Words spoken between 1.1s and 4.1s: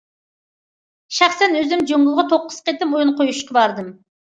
شەخسەن ئۈزۈم جۇڭگوغا توققۇز قېتىم ئويۇن قويۇشقا باردىم.